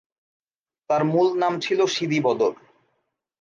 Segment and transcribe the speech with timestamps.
[0.89, 2.53] তার মূল নাম ছিল সিদি বদর।